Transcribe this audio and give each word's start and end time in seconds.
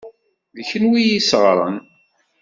D 0.55 0.57
kunwi 0.67 0.99
i 1.01 1.09
y-isseɣren. 1.09 1.77